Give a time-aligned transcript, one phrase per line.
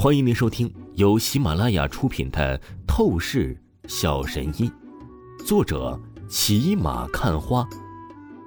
[0.00, 2.56] 欢迎您收听由喜马拉雅出品的
[2.86, 4.70] 《透视小神医》，
[5.44, 7.68] 作者骑马看花，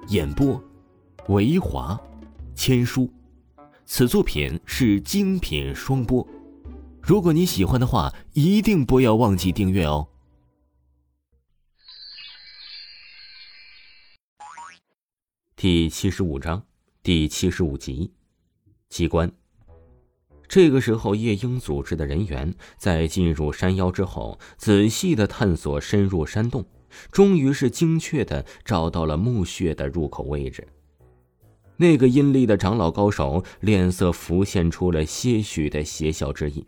[0.08, 0.58] 演播
[1.28, 2.00] 维华
[2.54, 3.06] 千书。
[3.84, 6.26] 此作品是精品双播。
[7.02, 10.08] 如果你喜欢的话，一定不要忘记订阅哦。
[15.54, 16.64] 第七十五章，
[17.02, 18.10] 第七十五集，
[18.88, 19.30] 机关。
[20.52, 26.62] 这个时候，夜莺组织的人员在进入山腰之后，仔细的探索，深入山洞，
[27.10, 30.68] 终于是精确的找到了墓穴的入口位置。
[31.78, 36.66] 那个阴历的长老高手脸色浮现出了些许的邪笑之意。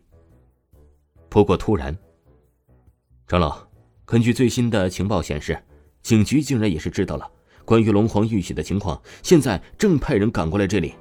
[1.28, 1.94] 不过突然，
[3.28, 3.68] 长老，
[4.06, 5.62] 根据最新的情报显示，
[6.00, 7.30] 警局竟然也是知道了
[7.66, 10.94] 关于龙皇玉玺的情况，现在正派人赶过来这里。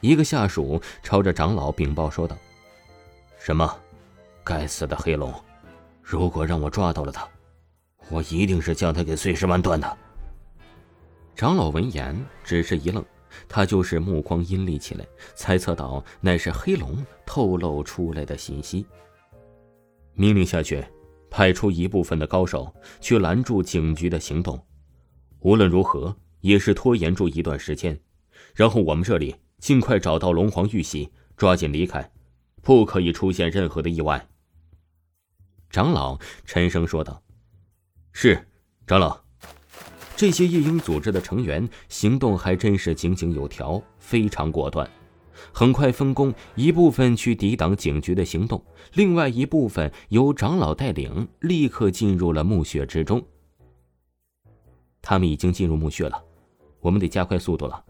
[0.00, 2.36] 一个下属朝着长老禀报说道
[3.38, 3.78] ：“什么？
[4.42, 5.32] 该死的黑龙！
[6.02, 7.28] 如果让我抓到了他，
[8.08, 9.98] 我一定是将他给碎尸万段的。”
[11.36, 13.04] 长老闻言只是一愣，
[13.46, 18.86] 他就是目光阴厉起来，猜测到乃是黑龙透露出来的信息。
[20.14, 20.82] 命令下去，
[21.30, 24.58] 派出一部分的高手去拦住警局的行动，
[25.40, 27.98] 无论如何也是拖延住一段时间，
[28.54, 29.36] 然后我们这里。
[29.60, 32.10] 尽快找到龙皇玉玺，抓紧离开，
[32.62, 34.26] 不可以出现任何的意外。
[35.68, 37.22] 长老沉声说道
[38.12, 38.48] ：“是，
[38.86, 39.20] 长老。”
[40.16, 44.88] 这些夜莺组织的成员行动还真是井井有条，非常果断。
[45.52, 53.24] 很快分工，一部分去抵挡警局的行动，另外一部分由长老带领，立刻进入了墓穴之中。
[55.00, 56.22] 他们已经进入墓穴了，
[56.80, 57.82] 我们得加快速度了。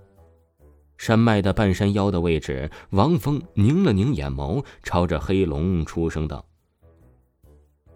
[1.01, 6.45] 山脉的半山腰的位置，王峰拧了拧眼眸，朝着黑龙出声道：“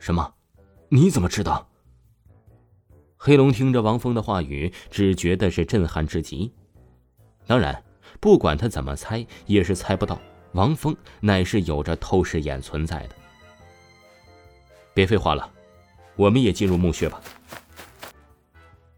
[0.01, 0.33] 什么？
[0.89, 1.69] 你怎么知道？”
[3.19, 6.51] 黑龙听着王峰的话语，只觉得是震撼之极。
[7.47, 7.85] 当然，
[8.21, 10.19] 不管他怎么猜，也是猜不到
[10.53, 13.15] 王峰乃是有着透视眼存在的。
[14.95, 15.53] 别废话了，
[16.17, 17.21] 我们也进入墓穴吧。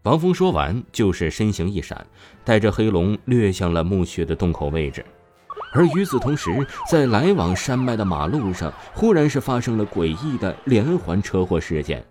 [0.07, 2.07] 王峰说完，就是身形一闪，
[2.45, 5.05] 带着黑龙掠向了墓穴的洞口位置。
[5.73, 6.49] 而与此同时，
[6.89, 12.05] 在来往山脉的马路上，忽然是发生了诡异的连环车祸事件，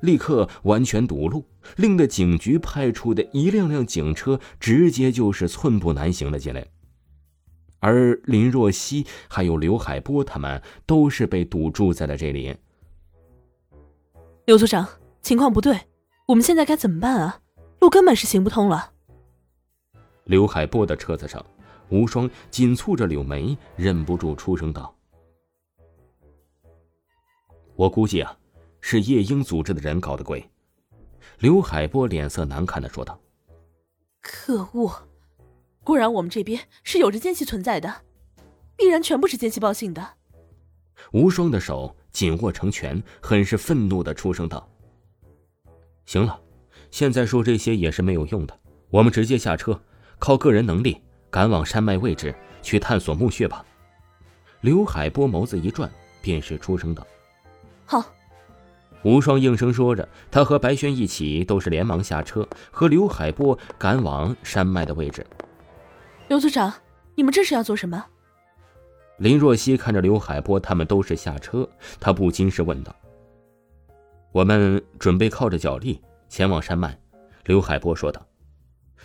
[0.00, 1.44] 立刻完全堵路，
[1.76, 6.66] 令得警局派出的一辆辆警车直接就是寸步难行了进来。
[7.78, 12.56] 而林若曦还有刘海波他们都是被堵住在了这里。
[14.46, 14.84] 刘组长，
[15.22, 15.78] 情况不对。
[16.26, 17.40] 我们现在该怎么办啊？
[17.78, 18.92] 路根本是行不通了。
[20.24, 21.44] 刘海波的车子上，
[21.88, 24.92] 无双紧蹙着柳眉，忍不住出声道
[27.76, 28.36] ：“我估计啊，
[28.80, 30.44] 是夜莺组织的人搞的鬼。”
[31.38, 33.20] 刘海波脸色难看的说道
[34.20, 35.06] ：“可恶，
[35.84, 38.02] 果然我们这边是有着奸细存在的，
[38.74, 40.14] 必然全部是奸细报信的。”
[41.12, 44.68] 无双的手紧握成拳，很是愤怒的出声道。
[46.06, 46.38] 行了，
[46.90, 48.58] 现在说这些也是没有用的。
[48.90, 49.78] 我们直接下车，
[50.18, 51.00] 靠个人能力
[51.30, 53.64] 赶往山脉位置去探索墓穴吧。
[54.60, 55.90] 刘海波眸子一转，
[56.22, 57.06] 便是出声道
[57.84, 58.02] ：“好。”
[59.02, 65.24] 无双应声说着，他和白轩一起都是连忙下车，和刘海波赶往山脉的位置。
[66.28, 66.72] 刘组长，
[67.14, 68.04] 你们这是要做什么？
[69.18, 71.68] 林若曦看着刘海波他们都是下车，
[72.00, 72.94] 她不禁是问道。
[74.36, 75.98] 我们准备靠着脚力
[76.28, 77.00] 前往山脉，
[77.46, 78.28] 刘海波说道。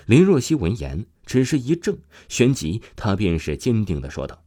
[0.05, 1.97] 林若曦闻言只是一怔，
[2.27, 4.43] 旋即他便是坚定的说道：“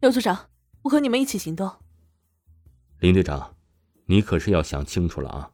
[0.00, 0.48] 刘组长，
[0.80, 1.70] 我和你们一起行动。”
[3.00, 3.54] 林队长，
[4.06, 5.50] 你可是要想清楚了啊！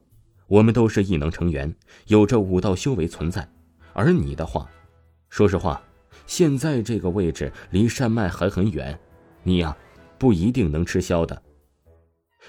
[0.46, 1.74] 我们都是异能成员，
[2.06, 3.50] 有着武道修为存在，
[3.92, 4.70] 而你的话，
[5.30, 5.82] 说实话，
[6.28, 8.96] 现在这个位置离山脉还很远，
[9.42, 9.76] 你呀，
[10.16, 11.42] 不一定能吃消的。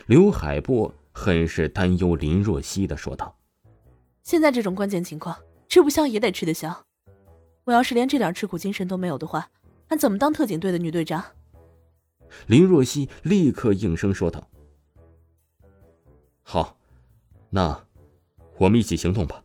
[0.05, 0.93] 刘海波。
[1.11, 3.37] 很是担忧，林若曦的说道
[4.23, 5.37] ：“现在这种关键情况，
[5.67, 6.85] 吃不消也得吃得消。
[7.65, 9.49] 我要是连这点吃苦精神都没有的话，
[9.87, 11.23] 还怎么当特警队的女队长？”
[12.47, 14.49] 林若曦立刻应声说道
[16.43, 16.77] ：“好，
[17.49, 17.85] 那
[18.57, 19.43] 我们一起行动吧。”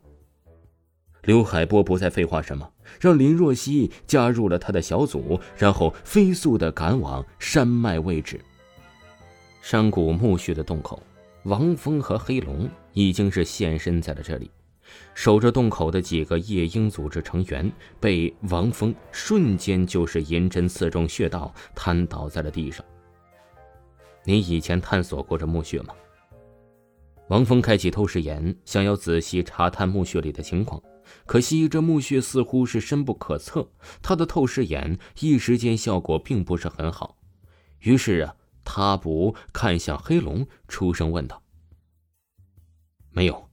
[1.24, 8.40] 刘海波不再废话什么，让林若曦加入了他的小组，然后飞速的赶往山脉位置。
[9.60, 11.02] 山谷墓穴的洞口。
[11.46, 14.50] 王峰和黑龙已经是现身在了这里，
[15.14, 17.70] 守着洞口的几个夜鹰组织成员
[18.00, 22.84] 被王峰瞬间就是银针刺中穴道，瘫倒在了地上。
[24.24, 25.94] 你以前探索过这墓穴吗？
[27.28, 30.82] 王峰开启透视眼，想要仔细查探墓穴里的情况，
[31.26, 33.70] 可惜这墓穴似乎是深不可测，
[34.02, 37.16] 他的透视眼一时间效果并不是很好。
[37.80, 38.34] 于是啊，
[38.66, 41.40] 他不看向黑龙，出声问道
[43.10, 43.48] ：“没有，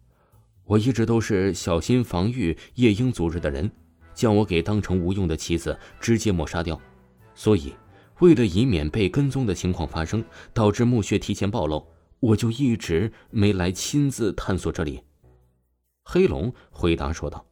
[0.65, 3.71] 我一直都是小心防御夜鹰组织的人，
[4.13, 6.81] 将我给当成无用的棋子，直接抹杀掉。
[7.35, 7.73] 所以，
[8.19, 11.87] 为了以免被跟踪的情况发生，导致墓穴提前暴露。”
[12.19, 15.03] 我就一直没来亲自探索这里。”
[16.05, 17.45] 黑龙回答说道。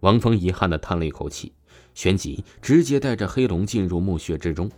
[0.00, 1.52] 王峰遗憾的叹了一口气，
[1.94, 4.68] 旋即直接带着黑龙进入墓穴之中。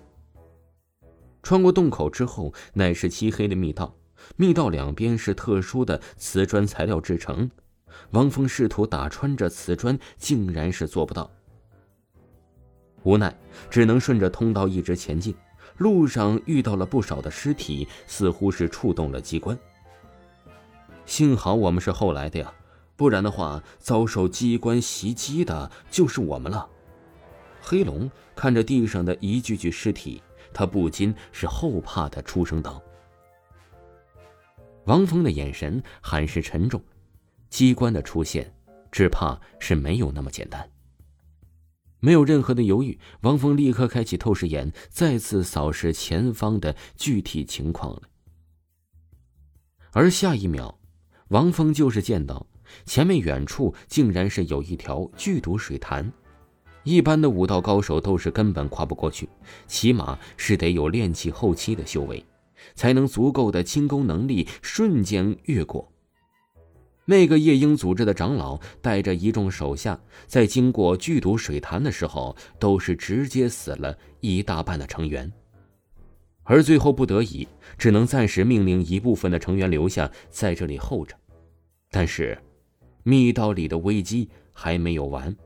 [1.42, 3.94] 穿过洞口之后，乃是漆黑的密道，
[4.36, 7.50] 密道两边是特殊的瓷砖材料制成。
[8.10, 11.30] 王峰试图打穿这瓷砖，竟然是做不到，
[13.02, 13.36] 无奈
[13.68, 15.34] 只能顺着通道一直前进。
[15.78, 19.58] 路上遇到了不少的尸体，似乎是触动了机关。
[21.06, 22.52] 幸好我们是后来的呀，
[22.96, 26.68] 不然的话，遭受机关袭击的就是我们了。
[27.62, 32.82] 黑龙看着地上的一具具尸体，他不禁是后怕的出声道
[34.86, 36.82] ：“王峰的眼神很是沉重，
[37.48, 38.52] 机关的出现，
[38.90, 40.68] 只怕是没有那么简单。”
[42.02, 48.02] 没有任何的犹豫，王峰立刻开启透视眼，再次扫视前方的具体情况了。
[49.92, 50.78] 而下一秒，
[51.28, 52.46] 王峰就是见到
[52.86, 56.10] 前面远处竟然是有一条剧毒水潭，
[56.82, 59.28] 一般的武道高手都是根本跨不过去，
[59.66, 62.24] 起码是得有练气后期的修为，
[62.74, 65.90] 才能足够的轻功能力瞬间越过。
[67.04, 75.30] 那个夜鹰组织的长老带着一众手下，在经过剧毒水潭的时候，都是直接死了一大半的成员。
[76.44, 81.14] 而最后不得已，只能暂时命令一部分的成员留下在这里候着。
[81.90, 82.38] 但是，
[83.02, 85.36] 密道里的危机还没有完。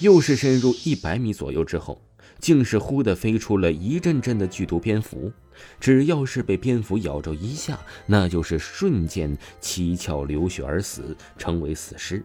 [0.00, 2.00] 又是深入一百米左右之后，
[2.38, 5.32] 竟是忽的飞出了一阵阵的剧毒蝙蝠。
[5.80, 12.22] 只要是被蝙蝠咬着一下，那就是瞬间七窍流血而死，成为死尸。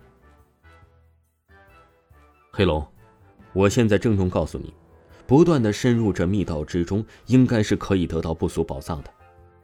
[2.51, 2.85] 黑龙，
[3.53, 4.73] 我现在郑重告诉你，
[5.25, 9.09] 不断的深入这密道之中，应该是可以得到不俗宝藏的，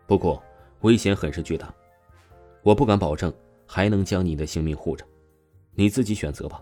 [0.06, 0.42] 不过
[0.82, 1.74] 危险很是巨大，
[2.64, 3.34] 我不敢保证
[3.66, 5.04] 还能将你的性命护着，
[5.76, 6.62] 你自己选择吧，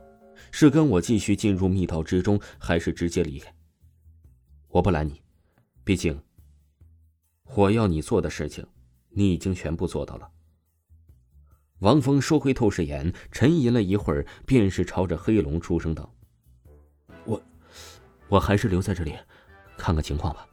[0.58, 3.54] 是跟我继续进入密道之中，还是直接离开？
[4.70, 5.22] 我不拦你，
[5.84, 6.18] 毕竟。
[7.56, 8.66] 我要你做的事情，
[9.10, 10.30] 你已经全部做到了。
[11.80, 16.10] 王峰收回透视眼，沉吟了一会儿，便是朝着黑龙出声道
[17.28, 17.42] ：“我，
[18.30, 19.14] 我还是留在这里，
[19.78, 20.48] 看看情况吧。”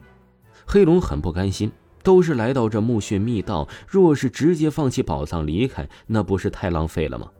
[0.67, 1.71] 黑龙很不甘心，
[2.03, 7.31] 都是来到这墓穴密道，若是直接放弃宝藏离开，那不是太浪费了吗？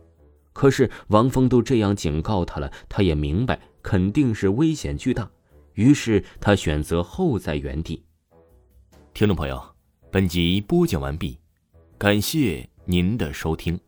[0.54, 5.30] 可是王峰都这样警告他了，他也明白肯定是危险巨大，
[5.74, 8.04] 于是他选择候在原地。
[9.14, 9.62] 听众朋友，
[10.12, 11.38] 本集播讲完毕，
[11.98, 13.80] 感谢您的收听。